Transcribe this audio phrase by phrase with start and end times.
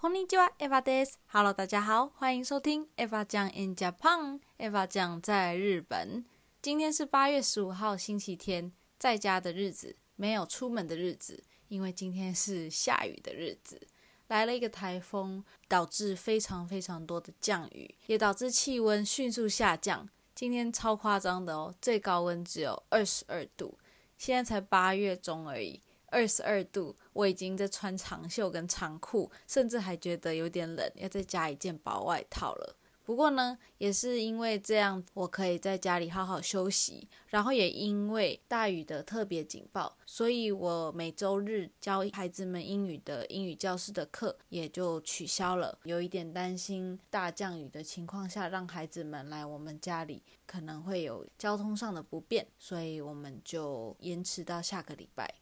[0.00, 1.18] こんにちは，Eva です。
[1.26, 6.24] Hello，大家好，欢迎收听 Eva 酱 in Japan。Eva 酱在日本。
[6.60, 13.80] 今天是八月十五号，星期天，在家的日子，没有出门的日子，因为今天是下雨的日子。
[14.28, 20.08] 来了一个台风，导致非常非常多的降雨，也导致气温迅速下降。
[20.34, 23.78] 今天超夸张的哦，最高温只有二十二度，
[24.18, 25.80] 现在才八月中而已。
[26.11, 32.75] 二十二度，我已经在穿长袖跟长裤，甚至还觉得有点冷，要再加一件薄外套了。
[33.03, 37.09] 不过呢，也是因为这样，我可以在家里好好休息。
[37.27, 45.77] 然后也因为大雨的特别警报，所以我每周日教孩子们英语的英语教室的课也就取消了。
[45.83, 55.40] 有一点担心大降雨的情况下，让孩子们来我们家里可能会有交通上的不便，所以我们就延迟到下个礼拜。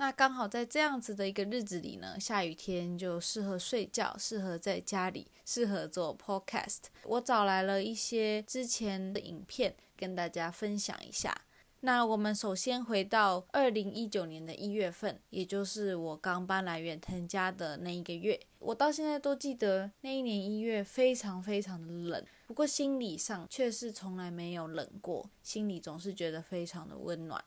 [0.00, 6.84] 那刚好在这样子的一个日子里呢，下雨天就适合睡觉，适合在家里，适合做 podcast。
[7.04, 11.42] 我找来了一些之前的影片跟大家分享一下。
[11.80, 27.44] 那我们首先回到二零一九年的一月份，也就是我刚搬来远藤家的那一个月，我到现在都记得那一年一月非常非常的冷，不过心理上却是从来没有冷过，心里总是觉得非常的温暖。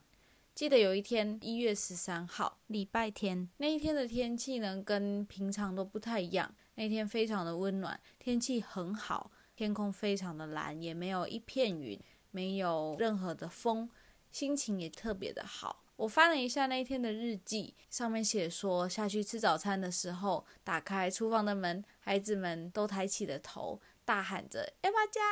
[0.56, 6.54] 记得有一天，一月十三号，礼拜天，那一天的天气呢，跟平常都不太一样。
[6.76, 13.90] 那天非常的温暖，天气很好，天空非常的蓝，也没有一片云，没有任何的风，
[14.32, 15.84] 心情也特别的好。
[15.96, 25.24] 我翻了一下那一天的日记，上面写说，下去吃早餐的时候，打开厨房的门，孩子们都抬起了头，大喊着“艾巴酱”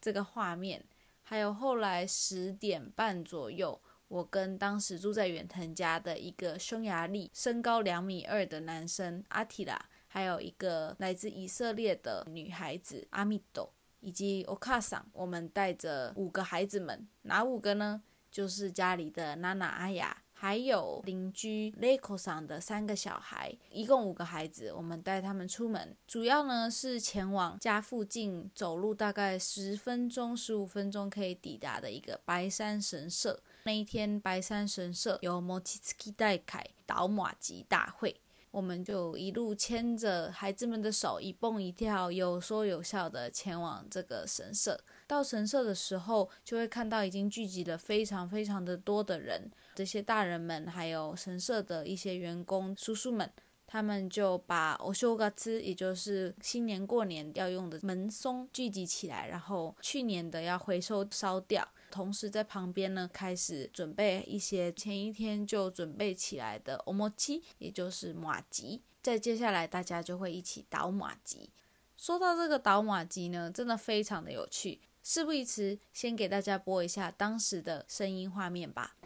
[0.00, 0.82] 这个画面。
[1.24, 3.78] 还有后来十点半左右。
[4.12, 18.02] 我跟当时住在远藤家的一个匈牙利、身高两米二的男生阿提拉，还有一个来自以色列的女孩子阿米朵，以及欧卡桑，我们带着五个孩子们，哪五个呢？
[18.30, 24.72] 就是家里的娜娜、阿雅，还有邻居雷克桑的三个小孩，一共五个孩子。
[24.72, 33.40] 我们带他们出门，主要呢是前往家附近走路大概十分钟、十五分钟可以抵达的一个白山神社。
[33.62, 38.20] 那一天，白山神社有摩奇斯基代凯倒马吉大会，
[38.50, 44.82] 我们就一路牵着孩子们的手，一蹦一跳，有说有笑的前往这个神社。
[45.06, 53.30] 到神社的时候，就会看到已经聚集了非常非常的多的人，这些大人们，还有神社的一些员工叔叔们，
[53.66, 61.66] 他们就把欧修嘎兹，也就是新年过年要用的门松聚集起来，然后去年的要回收烧掉。
[61.90, 68.82] 同时在旁边呢，开始准备一些前一天就准备起来的欧摩奇，也就是马吉。
[69.02, 71.50] 在接下来，大家就会一起倒马吉。
[71.96, 74.80] 说到这个倒马吉呢，真的非常的有趣。
[75.02, 78.96] 事不宜迟，先给大家播一下当时的声音画面吧。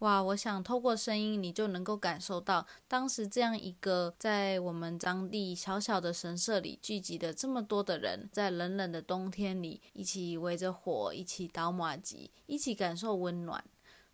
[0.00, 13.64] 哇，我想透过声音，你就能够感受到当时这样一个在我们当地小小的神社里聚集的这么多的人，在冷冷的冬天里一起围着火，一起倒马吉，一起感受温暖。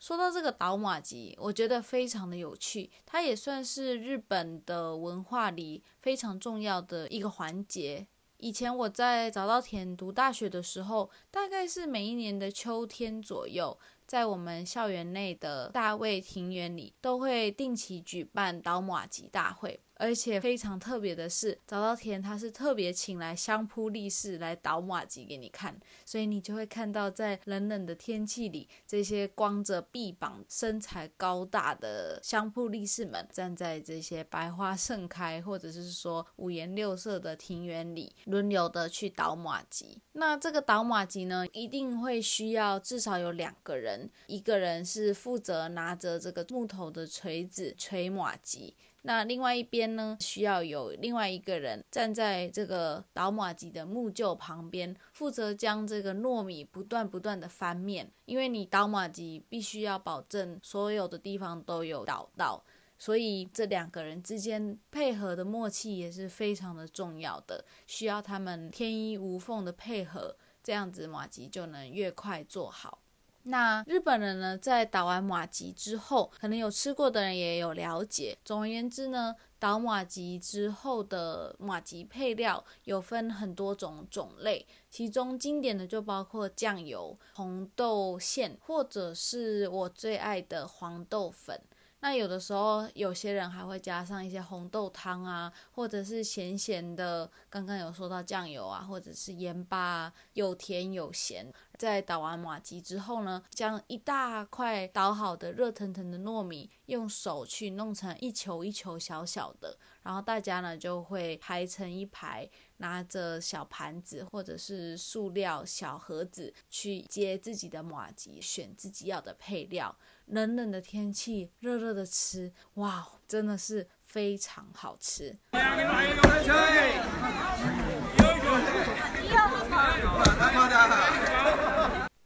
[0.00, 8.06] 说到这个倒马吉，我觉得非常的有趣，它也算是日本的文化里非常重要的一个环节。
[8.38, 13.78] 以前我在早稻田读大学的时候，大概是每一年的秋天左右。
[14.06, 19.80] 在我们校园内的大卫庭园里，都会定期举办倒马吉大会。
[19.96, 40.02] 而且非常特别的是，早稻田他是特别请来相扑力士来倒马吉给你看，所以你就会看到在冷冷的天气里，这些光着臂膀、身材高大的相扑力士们站在这些百花盛开或者是说五颜六色的庭园里，轮流的去倒马吉。
[40.12, 48.76] 那这个倒马吉呢，一定会需要至少有两个人，一个人是负责拿着这个木头的锤子锤马吉。
[49.06, 62.64] 那另外一边呢，需要有另外一个人站在这个倒马吉的木臼旁边，负责将这个糯米不断不断的翻面，因为你倒马吉必须要保证所有的地方都有倒到，
[62.98, 73.00] 所以这两个人之间配合的默契也是非常的重要的，需要他们天衣无缝的配合，这样子马吉就能越快做好。
[73.46, 78.38] 那日本人呢，在打完马吉之后，可能有吃过的人也有了解。
[78.42, 91.60] 总而言之呢，打马吉之后的马吉配料有分很多种种类，其中经典的就包括酱油、红豆馅，或者是我最爱的黄豆粉。
[92.00, 97.30] 那有的时候，有些人还会加上一些红豆汤啊，或者是咸咸的。
[97.48, 101.50] 刚刚有说到酱油啊，或者是盐巴，有甜有咸。
[101.78, 112.48] 在捣完马吉之后呢，将一大块捣好的热腾腾的糯米，用手去弄成一球一球小小的，然后大家呢就会排成一排，
[112.78, 119.96] 拿着小盘子或者是塑料小盒子去接自己的马吉，选自己要的配料。
[120.26, 125.36] 冷冷的天气，热热的吃，哇，真的是非常好吃。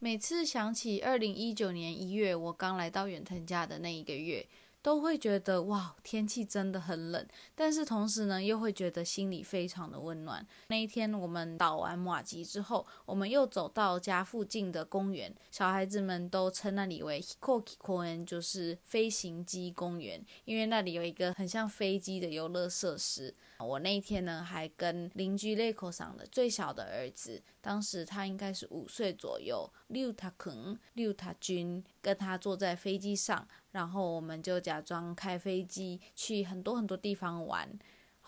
[0.01, 4.47] 每次想起二零一九年一月，我刚来到远藤家的那一个月。
[4.81, 10.45] 都会觉得哇，天气真的很冷，但是同时呢，又会觉得心里非常的温暖。
[10.67, 23.35] 那一天我们倒完马吉之后，我们又走到家附近的公园，小孩子们都称那里为 Hikoki 公园，就是飞行机公园，因为那里有一个很像飞机的游乐设施。
[23.59, 33.45] 我那一天呢，还跟邻居 Leko 上的最小的儿子，当时他应该是五岁左右，六他肯六他君，跟他坐在飞机上。
[33.71, 37.69] 然后我们就假装开飞机去很多很多地方玩。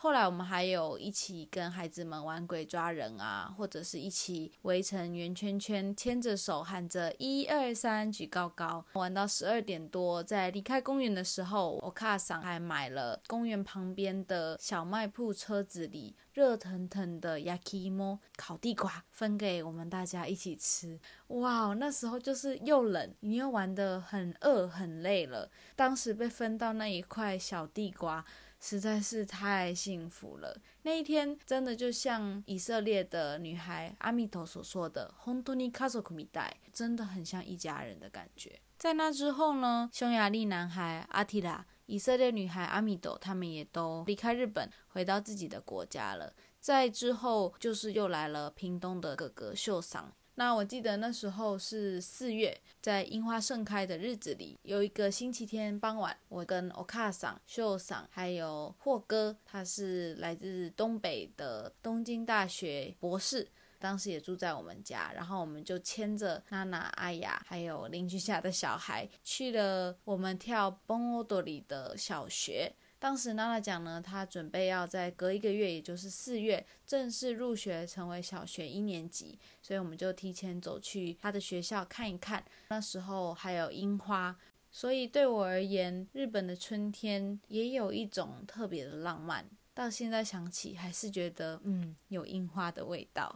[0.01, 10.23] 后来我们还有一起跟孩子们玩鬼抓人啊，或者是一起围成圆圈圈，牵着手喊着一二三举高高，玩到十二点多。
[10.23, 20.99] 在离开公园的时候，我卡桑还买了公园旁边的小卖铺车子里热腾腾的 yakimo 烤地瓜，分给我们大家一起吃。
[21.27, 28.25] 哇，那时候就是又冷，你又玩得很饿很累了，当时被分到那一块小地瓜。
[28.61, 30.61] 实在是太幸福了。
[30.83, 38.61] 那一天真的就像以色列的女孩阿米头所说的 h o n t o n i kazoku m i 真的很像一家人的感觉。
[38.77, 46.33] 在那之后呢，匈牙利男孩阿提拉、以色列女孩阿米朵，他们也都离开日本，回到自己的国家了。
[46.59, 50.13] 在之后，就是又来了屏东的哥哥秀桑。
[50.41, 63.47] 那我记得那时候是四月，在樱花盛开的日子里，有一个星期天傍晚，我跟欧卡桑、秀桑还有霍哥，他是来自东北的东京大学博士，
[63.77, 72.73] 当时也住在我们家，然后我们就牵着娜娜、阿雅还有邻居家的小孩，去了我们跳蹦欧多里的小学。
[73.01, 82.45] 当时娜娜讲呢，她准备要在隔一个月，也就是四月正式入学，成为小学一年级，所以我们就提前走去她的学校看一看。
[82.69, 84.37] 那时候还有樱花，
[84.69, 89.49] 所以对我而言，日本的春天也有一种特别的浪漫。
[89.73, 93.35] 到现在想起，还是觉得嗯，有樱花的味道。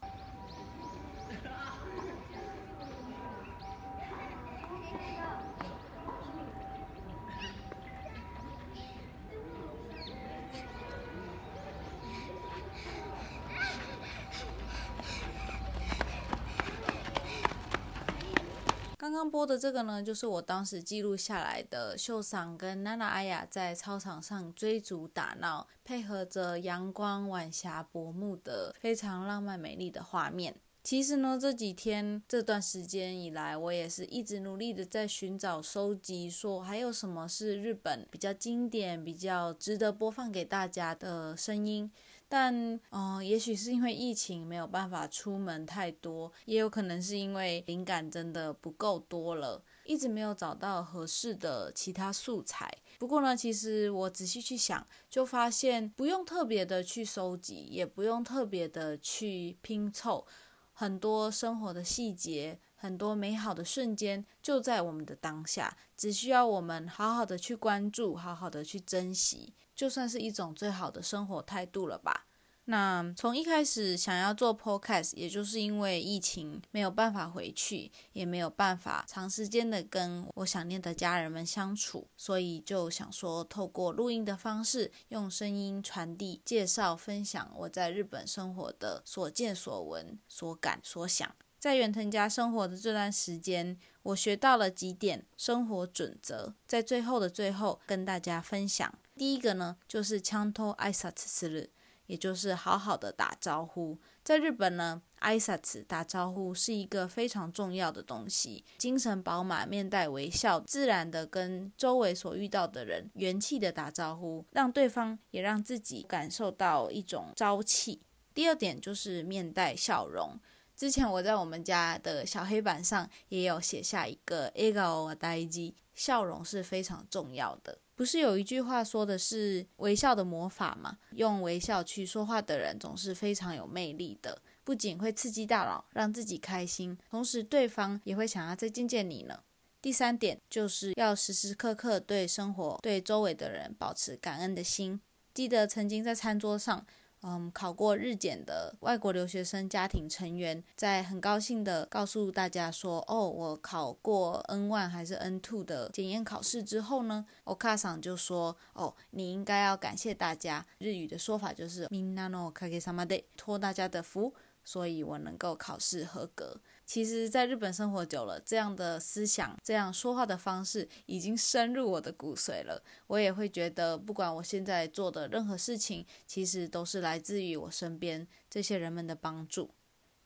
[19.15, 30.57] 刚播的这个呢，就是我当时记录下来的秀桑跟娜娜阿雅在操场上追逐打闹，配合着阳光晚霞薄暮的非常浪漫美丽的画面。
[30.83, 41.89] 其实呢，这几天这段时间以来，我也是一直努力的在寻找、收集，说还有什么是日本比较经典、比较值得播放给大家的声音。
[42.27, 52.69] 但，嗯，也许是因为疫情没有办法出门太多，也有可能是因为灵感真的不够多了，一直没有找到合适的其他素材。
[52.97, 60.25] 不过呢，其实我仔细去想，就发现不用特别的去收集，也不用特别的去拼凑，
[60.73, 69.53] 很多生活的细节，很多美好的瞬间就在我们的当下，只需要我们好好的去关注，好好的去珍惜。
[69.75, 72.25] 就算是一种最好的生活态度了吧。
[72.67, 91.35] 那从一开始想要做 podcast，也就是因为疫情没有办法回去，也没有办法长时间的跟我想念的家人们相处，所以就想说透过录音的方式，用声音传递、介绍、分享我在日本生活的所见所闻、所感所想。
[91.59, 98.91] 在远藤家生活的这段时间，我学到了几点生活准则，在最后的最后跟大家分享。
[99.15, 101.69] 第一个呢，就是枪托挨萨斯日，
[102.07, 103.97] 也就是好好的打招呼。
[104.23, 108.65] 在日本呢，挨拶打招呼是一个非常重要的东西。
[108.77, 118.01] 精神饱满、面带微笑、自然的跟周围所遇到的人元气的打招呼，让对方也让自己感受到一种朝气。
[118.33, 120.37] 第二点就是面带笑容。
[120.75, 127.79] 之前我在我们家的小黑板上也有写下一个 ego d 机，笑容是非常重要的。
[127.95, 130.97] 不是有一句话说的是微笑的魔法吗？
[131.11, 139.39] 用微笑去说话的人总是非常有魅力的，不仅会刺激大脑，让自己开心，同时对方也会想要再见见你呢。
[139.81, 144.99] 第三点就是要时时刻刻对生活、对周围的人保持感恩的心。
[145.33, 146.85] 记得曾经在餐桌上。
[147.24, 160.64] 嗯，考过日检的外国留学生家庭成员，在很高兴的告诉大家说：“哦，我考过 N one 还是 N two 的检验考试之后呢，我卡桑就说：哦，你应该要感谢大家。
[160.78, 164.32] 日语的说法就是みんなのおかげさまで，托大家的福，
[164.64, 172.81] 所以我能够考试合格。” 其实，在日本生活久了，这样的思想、这样说话的方式已经深入我的骨髓了。
[173.07, 179.71] 我也会觉得，不管我现在做的任何事情，其实都是来自于我身边这些人们的帮助。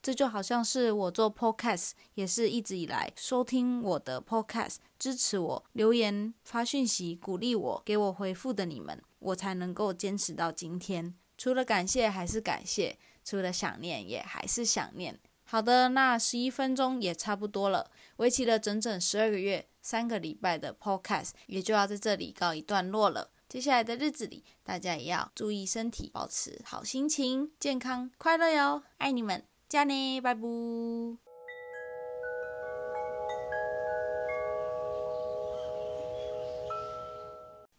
[0.01, 11.13] 这就好像是我做 podcast，也是一直以来收听我的 podcast、支持我、留言发讯息、鼓励我、给我回复的你们，我才能够坚持到今天。
[11.37, 15.19] 除了感谢还是感谢，除了想念也还是想念。
[15.51, 23.31] 好的，那十一分钟也差不多了，为期了整整十二个月、三个礼拜的 Podcast 也就要在这里告一段落了。
[23.47, 28.83] 接下来的日子里，大家也要注意身体，保持好心情、健康、快乐哟！
[28.99, 30.41] 爱你们，加呢，拜拜。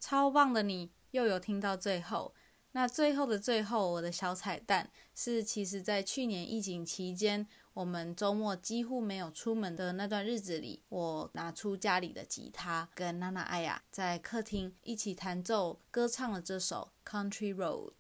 [0.01, 2.35] 超棒的，你又有听到最后。
[2.73, 7.47] 那最后的最后，我的小彩蛋是，其实在去年疫情期间。
[7.73, 17.93] 我们周末几乎没有出门的那段日子里，我拿出家里的吉他，跟娜娜、艾雅在客厅一起弹奏、歌唱了这首《Country Road》。